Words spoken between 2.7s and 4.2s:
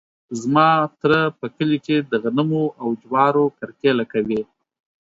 او جوارو کرکیله